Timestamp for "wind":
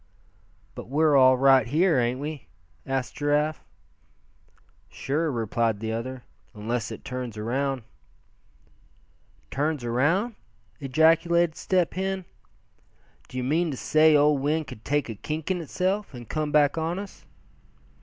14.41-14.65